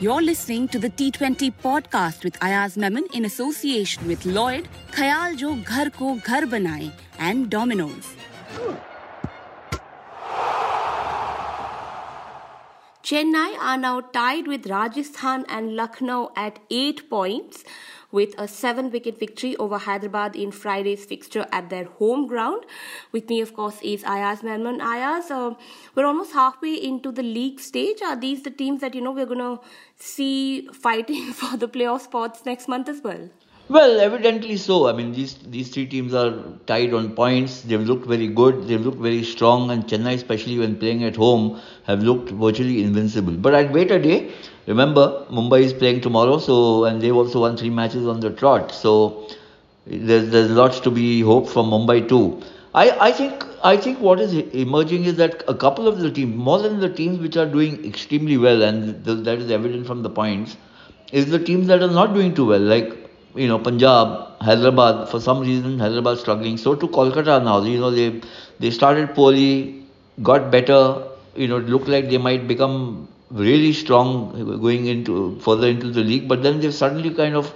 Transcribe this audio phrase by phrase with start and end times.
[0.00, 5.54] You're listening to the T20 podcast with Ayaz Memon in association with Lloyd, Khayal Jo
[5.54, 6.90] Ghar Ko Ghar Banaye,
[7.20, 8.16] and Domino's.
[13.04, 17.62] Chennai are now tied with Rajasthan and Lucknow at 8 points
[18.18, 22.64] with a 7 wicket victory over Hyderabad in Friday's fixture at their home ground.
[23.12, 24.80] With me, of course, is Ayaz Memon.
[24.80, 25.54] Ayaz, uh,
[25.94, 28.02] we're almost halfway into the league stage.
[28.02, 29.58] Are these the teams that, you know, we're going to
[29.96, 33.28] see fighting for the playoff spots next month as well?
[33.68, 34.88] Well, evidently so.
[34.88, 36.32] I mean, these these three teams are
[36.66, 37.62] tied on points.
[37.62, 38.68] They've looked very good.
[38.68, 41.46] They've looked very strong, and Chennai, especially when playing at home,
[41.84, 43.32] have looked virtually invincible.
[43.46, 44.18] But I'd wait a day.
[44.66, 48.72] Remember, Mumbai is playing tomorrow, so and they've also won three matches on the trot.
[48.72, 49.28] So
[49.86, 52.42] there's there's lots to be hoped from Mumbai too.
[52.74, 56.34] I, I think I think what is emerging is that a couple of the teams,
[56.36, 60.10] more than the teams which are doing extremely well, and that is evident from the
[60.10, 60.56] points,
[61.12, 62.92] is the teams that are not doing too well, like
[63.34, 66.56] you know, Punjab, Hyderabad, for some reason, Hyderabad struggling.
[66.56, 68.20] So to Kolkata now, you know, they
[68.60, 69.82] they started poorly,
[70.22, 71.02] got better.
[71.36, 76.02] You know, it looked like they might become really strong going into further into the
[76.02, 77.52] league, but then they've suddenly kind of,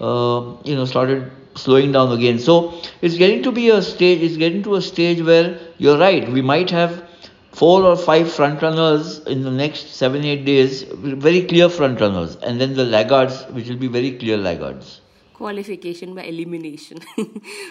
[0.00, 2.38] uh, you know, started slowing down again.
[2.38, 4.22] So it's getting to be a stage.
[4.22, 6.28] It's getting to a stage where you're right.
[6.30, 7.04] We might have
[7.52, 12.36] four or five front runners in the next seven eight days, very clear front runners,
[12.36, 15.00] and then the laggards, which will be very clear laggards
[15.38, 16.98] qualification by elimination.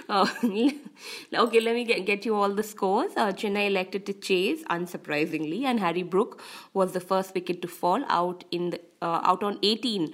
[0.09, 0.25] uh,
[1.45, 3.11] okay, let me get, get you all the scores.
[3.15, 6.41] Uh, Chennai elected to chase, unsurprisingly, and Harry Brook
[6.73, 10.11] was the first wicket to fall out in the uh, out on 18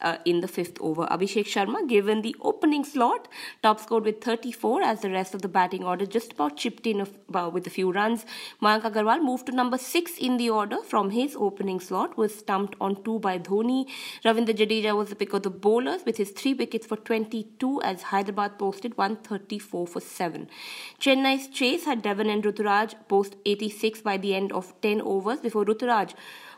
[0.00, 1.06] uh, in the fifth over.
[1.06, 3.28] Abhishek Sharma, given the opening slot,
[3.62, 7.00] top scored with 34 as the rest of the batting order just about chipped in
[7.00, 8.24] uh, with a few runs.
[8.62, 12.76] Mayank Agarwal moved to number six in the order from his opening slot, was stumped
[12.80, 13.86] on two by Dhoni.
[14.24, 18.02] Ravindra Jadeja was the pick of the bowlers with his three wickets for 22 as
[18.02, 20.48] Hyderabad posted 134 for 7.
[21.00, 25.64] Chennai's chase had Devon and Ruturaj post 86 by the end of 10 overs before
[25.64, 26.14] Ruturaj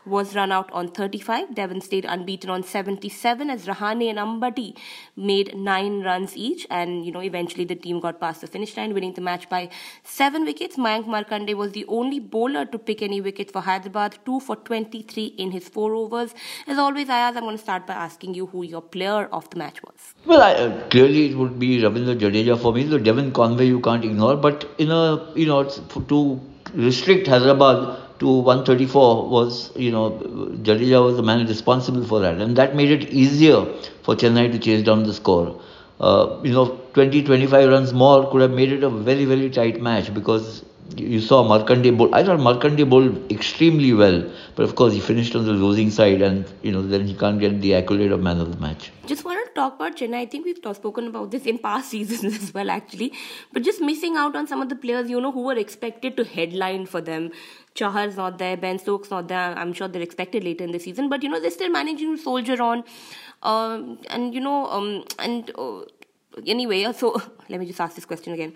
[0.09, 1.55] was run out on 35.
[1.55, 4.75] Devon stayed unbeaten on 77 as Rahane and Ambati
[5.15, 6.65] made nine runs each.
[6.69, 9.69] And, you know, eventually the team got past the finish line, winning the match by
[10.03, 10.77] seven wickets.
[10.77, 15.25] Mayank Markande was the only bowler to pick any wicket for Hyderabad, two for 23
[15.37, 16.33] in his four overs.
[16.67, 19.57] As always, Ayaz, I'm going to start by asking you who your player of the
[19.57, 20.13] match was.
[20.25, 22.83] Well, I, uh, clearly it would be Ravindra Jadeja for me.
[22.83, 26.41] The Devon Conway you can't ignore, but in a, you know, to
[26.73, 30.11] restrict Hyderabad to 134 was, you know,
[30.61, 32.39] Jadeja was the man responsible for that.
[32.41, 33.65] And that made it easier
[34.03, 35.59] for Chennai to chase down the score.
[35.99, 39.81] Uh, you know, 20, 25 runs more could have made it a very, very tight
[39.81, 40.63] match because
[40.95, 42.13] you saw Markande bowl.
[42.15, 44.23] I thought Markande bowled extremely well,
[44.55, 47.39] but of course he finished on the losing side, and you know then he can't
[47.39, 48.91] get the accolade of man of the match.
[49.05, 50.21] Just wanted to talk about Chennai.
[50.21, 53.13] I think we've spoken about this in past seasons as well, actually.
[53.53, 56.23] But just missing out on some of the players, you know, who were expected to
[56.23, 57.31] headline for them.
[57.75, 59.53] Chahar's not there, Ben Stokes not there.
[59.57, 62.21] I'm sure they're expected later in the season, but you know they're still managing to
[62.21, 62.83] soldier on,
[63.53, 65.51] um, and you know, um, and.
[65.57, 65.81] Uh,
[66.47, 67.09] anyway, so
[67.49, 68.53] let me just ask this question again.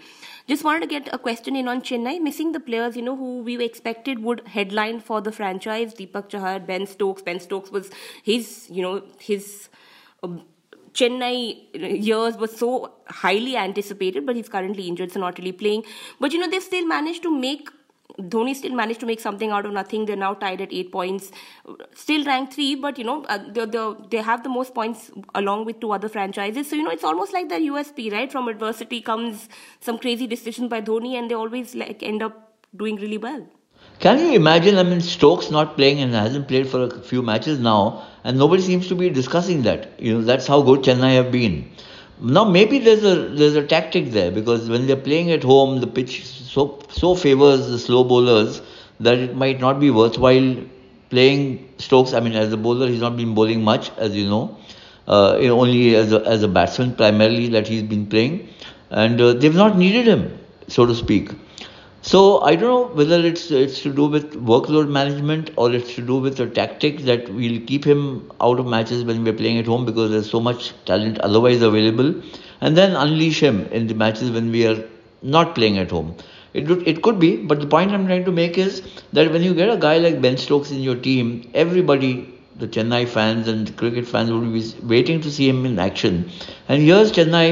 [0.47, 3.41] Just wanted to get a question in on Chennai, missing the players, you know, who
[3.41, 5.93] we expected would headline for the franchise.
[5.93, 7.21] Deepak Chahar, Ben Stokes.
[7.21, 7.91] Ben Stokes was
[8.23, 9.69] his, you know, his.
[10.93, 15.83] Chennai years were so highly anticipated, but he's currently injured, so not really playing.
[16.19, 17.69] But you know, they've still managed to make
[18.19, 20.05] Dhoni still managed to make something out of nothing.
[20.05, 21.31] They're now tied at eight points,
[21.95, 23.65] still ranked three, but you know uh, they
[24.09, 26.69] they have the most points along with two other franchises.
[26.69, 28.31] So you know it's almost like their USP, right?
[28.31, 29.49] From adversity comes
[29.79, 32.39] some crazy decision by Dhoni, and they always like end up
[32.75, 33.47] doing really well.
[33.99, 34.77] Can you imagine?
[34.77, 38.61] I mean, Stokes not playing and hasn't played for a few matches now, and nobody
[38.61, 39.99] seems to be discussing that.
[39.99, 41.71] You know, that's how good Chennai have been.
[42.21, 45.87] Now maybe there's a there's a tactic there because when they're playing at home, the
[45.87, 48.61] pitch so so favors the slow bowlers
[48.99, 50.55] that it might not be worthwhile
[51.09, 52.13] playing Stokes.
[52.13, 54.57] I mean, as a bowler, he's not been bowling much, as you know.
[55.07, 58.47] Uh, only as a, as a batsman primarily that he's been playing,
[58.89, 61.31] and uh, they've not needed him, so to speak.
[62.05, 66.01] So I don't know whether it's it's to do with workload management or it's to
[66.01, 69.65] do with the tactics that we'll keep him out of matches when we're playing at
[69.65, 72.13] home because there's so much talent otherwise available,
[72.59, 74.83] and then unleash him in the matches when we are
[75.21, 76.13] not playing at home.
[76.53, 78.81] It it could be, but the point I'm trying to make is
[79.13, 82.11] that when you get a guy like Ben Stokes in your team, everybody,
[82.57, 84.65] the Chennai fans and cricket fans, will be
[84.95, 86.29] waiting to see him in action.
[86.67, 87.47] And here's Chennai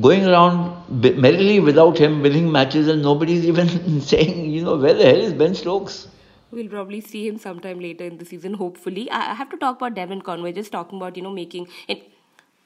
[0.00, 5.04] going around merrily without him winning matches and nobody's even saying, you know, where the
[5.04, 6.08] hell is Ben Stokes?
[6.50, 9.10] We'll probably see him sometime later in the season, hopefully.
[9.10, 12.10] I have to talk about Devon Conway, just talking about, you know, making it.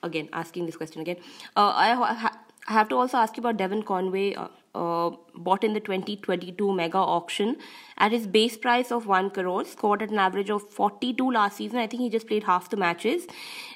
[0.04, 1.16] Again, asking this question again.
[1.56, 2.30] Uh, I,
[2.68, 6.72] I have to also ask you about Devon Conway, uh, uh, bought in the 2022
[6.72, 7.56] mega auction
[7.98, 11.78] at his base price of 1 crore, scored at an average of 42 last season.
[11.78, 13.26] I think he just played half the matches.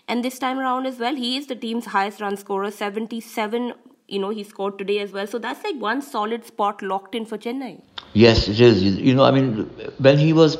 [0.08, 3.75] And this time around as well, he is the team's highest run scorer, 77.
[4.08, 5.26] You know, he scored today as well.
[5.26, 7.81] So that's like one solid spot locked in for Chennai.
[8.14, 8.82] Yes, it is.
[8.82, 9.69] You know, I mean,
[9.99, 10.56] when he was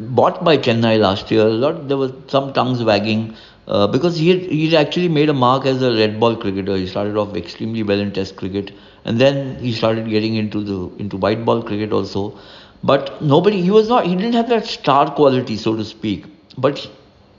[0.00, 3.36] bought by Chennai last year, a lot there was some tongues wagging
[3.66, 6.76] uh, because he had, he actually made a mark as a red ball cricketer.
[6.76, 8.72] He started off extremely well in Test cricket,
[9.04, 12.38] and then he started getting into the into white ball cricket also.
[12.82, 16.26] But nobody, he was not, he didn't have that star quality, so to speak.
[16.58, 16.86] But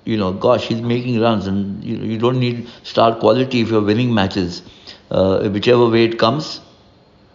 [0.06, 3.82] you know, gosh, he's making runs, and you, you don't need star quality if you're
[3.82, 4.62] winning matches.
[5.12, 6.62] Uh, whichever way it comes,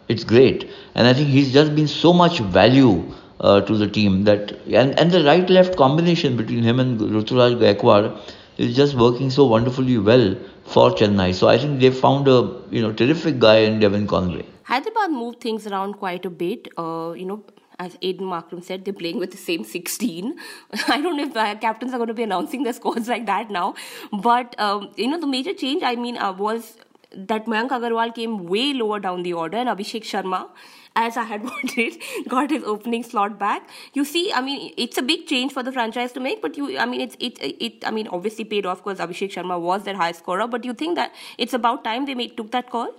[0.08, 0.68] it's great.
[0.94, 3.04] And I think he's just been so much value
[3.40, 7.58] uh, to the team that, and, and the right left combination between him and Ruturaj
[7.58, 8.18] Gaikwad
[8.66, 10.26] is just working so wonderfully well
[10.64, 11.34] for Chennai.
[11.34, 12.38] So I think they found a
[12.70, 14.44] you know terrific guy in Devon Conway.
[14.72, 16.68] Hyderabad moved things around quite a bit.
[16.78, 17.42] Uh, you know,
[17.84, 20.36] as Aiden Markram said, they're playing with the same 16.
[20.88, 23.50] I don't know if uh, captains are going to be announcing their scores like that
[23.50, 23.74] now.
[24.12, 26.76] But, um, you know, the major change, I mean, uh, was
[27.12, 30.48] that Mayank Agarwal came way lower down the order and Abhishek Sharma
[30.96, 31.98] as I had wanted,
[32.28, 33.68] got his opening slot back.
[33.94, 36.78] You see, I mean, it's a big change for the franchise to make, but you,
[36.78, 39.96] I mean, it's it it, I mean, obviously paid off because Abhishek Sharma was their
[39.96, 40.46] high scorer.
[40.46, 42.92] But you think that it's about time they made took that call?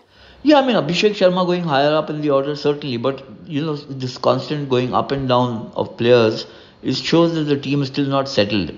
[0.43, 3.75] Yeah, I mean, Abhishek Sharma going higher up in the order certainly, but you know,
[3.75, 6.47] this constant going up and down of players
[6.81, 8.71] it shows that the team is still not settled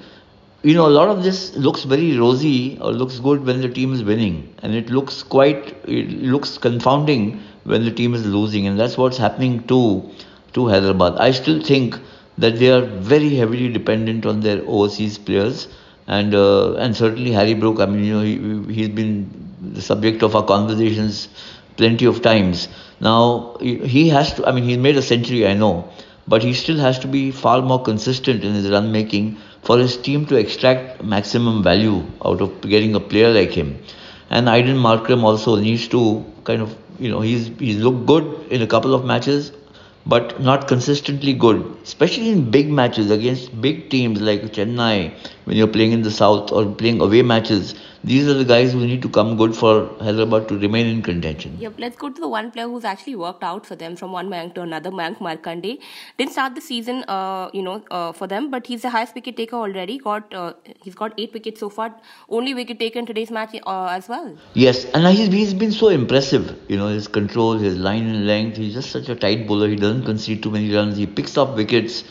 [0.63, 3.94] you know, a lot of this looks very rosy or looks good when the team
[3.94, 8.80] is winning, and it looks quite, it looks confounding when the team is losing, and
[8.80, 10.10] that's what's happening to
[10.54, 11.18] to Hyderabad.
[11.18, 12.00] I still think
[12.38, 15.68] that they are very heavily dependent on their overseas players,
[16.07, 17.80] and uh, and certainly Harry Brook.
[17.80, 18.24] I mean, you know,
[18.68, 19.30] he, he's been
[19.62, 21.30] the subject of our conversations
[21.77, 22.68] plenty of times.
[23.00, 24.48] Now he has to.
[24.48, 25.89] I mean, he's made a century, I know,
[26.27, 29.95] but he still has to be far more consistent in his run making for his
[29.98, 33.77] team to extract maximum value out of getting a player like him.
[34.30, 38.62] And Aiden Markram also needs to kind of, you know, he's he's looked good in
[38.62, 39.51] a couple of matches,
[40.06, 45.13] but not consistently good, especially in big matches against big teams like Chennai
[45.45, 47.75] when you're playing in the south or playing away matches
[48.06, 51.56] these are the guys who need to come good for Hyderabad to remain in contention.
[51.57, 54.30] Yep, let's go to the one player who's actually worked out for them from one
[54.30, 55.80] Mayank to another, Mayank Markande.
[56.18, 59.38] Didn't start the season, uh, you know, uh, for them, but he's the highest wicket
[59.38, 59.98] taker already.
[60.00, 60.51] Got uh,
[60.81, 61.96] he's got eight wickets so far.
[62.28, 64.36] Only wicket taker in today's match uh, as well.
[64.54, 66.60] Yes, and he's he's been so impressive.
[66.68, 68.57] You know, his control, his line and length.
[68.57, 69.69] He's just such a tight bowler.
[69.69, 70.98] He doesn't concede too many runs.
[70.98, 72.04] He picks up wickets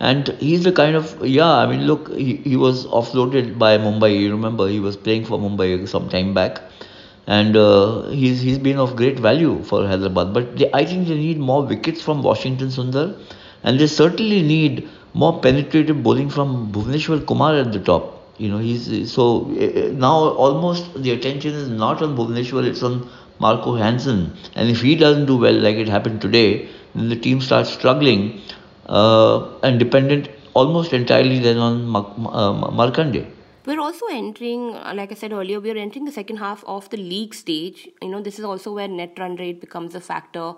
[0.00, 4.20] and he's the kind of yeah i mean look he, he was offloaded by mumbai.
[4.20, 6.60] You remember he was playing for mumbai some time back.
[7.28, 10.32] And uh, he's he's been of great value for hyderabad.
[10.34, 13.06] But they, i think they need more wickets from washington sundar.
[13.64, 18.12] And they certainly need more penetrative bowling from bhuvneshwar kumar at the top.
[18.38, 19.26] You know he's so
[19.66, 20.14] uh, now
[20.46, 23.08] almost the attention is not on bhuvneshwar it's on
[23.40, 24.32] marco jansen.
[24.54, 28.40] And if he doesn't do well like it happened today then the team starts struggling
[28.88, 33.26] and dependent almost entirely then on uh, Markande.
[33.66, 37.34] We're also entering, like I said earlier, we're entering the second half of the league
[37.34, 37.88] stage.
[38.00, 40.54] You know, this is also where net run rate becomes a factor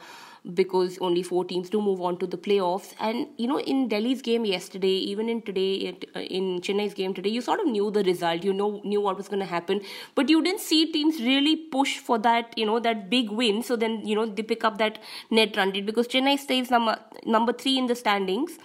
[0.54, 2.95] because only four teams do move on to the playoffs.
[3.00, 7.30] And you know, in Delhi's game yesterday, even in today, uh, in Chennai's game today,
[7.30, 8.45] you sort of knew the result.
[8.45, 9.80] You know, knew what was going to happen,
[10.14, 12.57] but you didn't see teams really push for that.
[12.57, 13.62] You know, that big win.
[13.62, 14.99] So then, you know, they pick up that
[15.30, 18.59] net run rate because Chennai stays number number three in the standings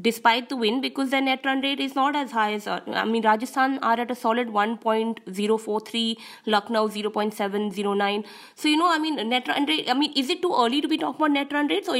[0.00, 3.04] despite the win because their net run rate is not as high as uh, I
[3.04, 6.16] mean Rajasthan are at a solid 1.043
[6.46, 10.54] Lucknow 0.709 so you know I mean net run rate I mean is it too
[10.56, 11.96] early to be talking about net run rates or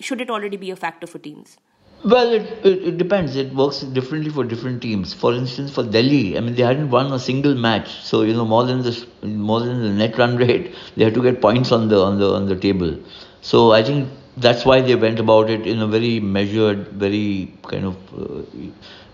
[0.00, 1.58] should it already be a factor for teams
[2.04, 3.34] well, it, it, it, depends.
[3.34, 5.12] It works differently for different teams.
[5.12, 8.44] For instance, for Delhi, I mean, they hadn't won a single match, so you know
[8.44, 11.88] more than the more than the net run rate, they had to get points on
[11.88, 12.96] the on the on the table.
[13.40, 14.08] So I think
[14.40, 18.42] that's why they went about it in a very measured, very kind of, uh,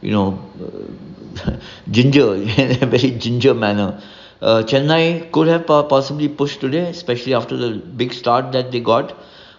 [0.01, 0.39] you know,
[1.47, 1.57] uh,
[1.91, 2.35] ginger,
[2.95, 4.01] very ginger manner.
[4.43, 9.17] Uh, Chennai could have possibly pushed today, especially after the big start that they got.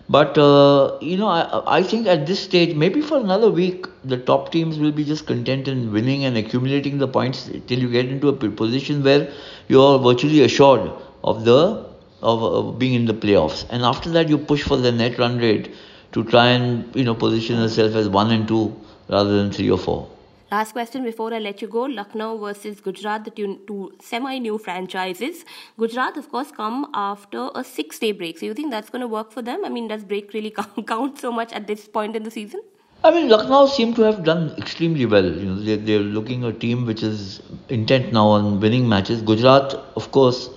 [0.08, 4.18] But, uh, you know, I, I think at this stage, maybe for another week, the
[4.18, 8.06] top teams will be just content in winning and accumulating the points till you get
[8.06, 9.32] into a position where
[9.68, 10.92] you're virtually assured
[11.24, 11.86] of the
[12.26, 13.66] of, being in the playoffs.
[13.70, 15.74] And after that, you push for the net run rate
[16.14, 18.76] to try and you know position yourself as one and two
[19.10, 20.10] rather than three or four.
[20.52, 24.58] Last question before I let you go Lucknow versus Gujarat, the two, two semi new
[24.58, 25.44] franchises.
[25.78, 28.38] Gujarat, of course, come after a six day break.
[28.38, 29.66] So, you think that's going to work for them?
[29.66, 30.54] I mean, does break really
[30.88, 32.62] count so much at this point in the season?
[33.04, 35.26] I mean, Lucknow seem to have done extremely well.
[35.26, 39.22] You know, they're, they're looking a team which is intent now on winning matches.
[39.22, 40.50] Gujarat, of course,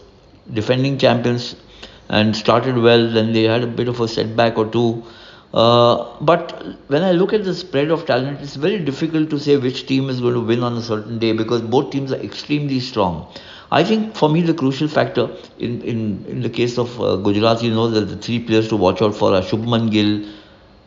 [0.52, 1.56] defending champions
[2.08, 3.10] and started well.
[3.10, 5.04] Then they had a bit of a setback or two.
[5.54, 9.56] Uh, but when I look at the spread of talent, it's very difficult to say
[9.56, 12.80] which team is going to win on a certain day because both teams are extremely
[12.80, 13.26] strong.
[13.70, 17.62] I think for me the crucial factor in, in, in the case of uh, Gujarat,
[17.62, 20.26] you know, that the three players to watch out for are Shubman Gill,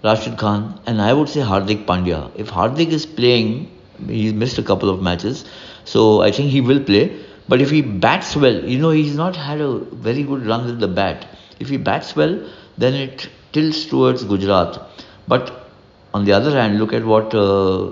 [0.04, 2.32] Rashid Khan, and I would say Hardik Pandya.
[2.36, 3.70] If Hardik is playing,
[4.08, 5.46] he missed a couple of matches,
[5.86, 7.20] so I think he will play.
[7.52, 9.80] But if he bats well, you know, he's not had a
[10.10, 11.26] very good run with the bat.
[11.60, 12.40] If he bats well,
[12.78, 14.80] then it tilts towards Gujarat.
[15.28, 15.68] But
[16.14, 17.90] on the other hand, look at what uh,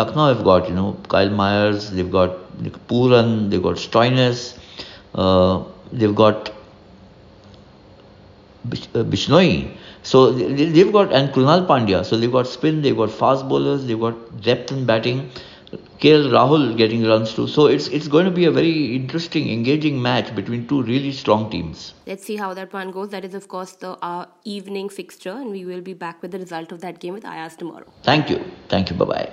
[0.00, 0.68] Lucknow have got.
[0.68, 2.30] You know, Kyle Mayers, they've got
[2.88, 4.58] Pooran, they've got Stoinis,
[5.14, 6.48] uh, they've got
[8.72, 9.70] uh, Bishnoi.
[10.02, 12.04] So they've got and Krunal Pandya.
[12.04, 15.30] So they've got spin, they've got fast bowlers, they've got depth in batting.
[16.00, 17.46] KL Rahul getting runs too.
[17.46, 21.50] So it's it's going to be a very interesting, engaging match between two really strong
[21.50, 21.94] teams.
[22.06, 23.10] Let's see how that one goes.
[23.10, 26.38] That is, of course, the uh, evening fixture, and we will be back with the
[26.38, 27.86] result of that game with Ayaz tomorrow.
[28.02, 28.44] Thank you.
[28.68, 28.96] Thank you.
[28.96, 29.32] Bye bye.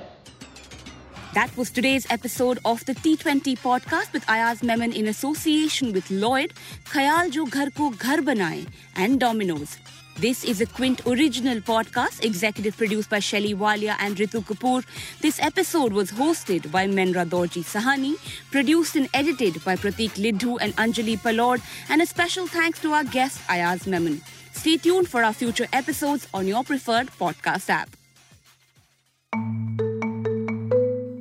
[1.34, 6.54] That was today's episode of the T20 podcast with Ayaz Memon in association with Lloyd,
[6.86, 9.78] Khayal Jo Ghar Ko Ghar Banaye, and Domino's.
[10.18, 14.86] This is a Quint original podcast, executive produced by Shelly Walia and Ritu Kapoor.
[15.22, 18.16] This episode was hosted by Menra Dorji Sahani,
[18.52, 23.04] produced and edited by Pratik Lidhu and Anjali Palod, and a special thanks to our
[23.04, 24.22] guest Ayaz Memon.
[24.54, 27.90] Stay tuned for our future episodes on your preferred podcast app.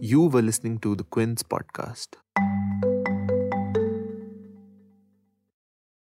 [0.01, 2.09] You were listening to the Quint's podcast.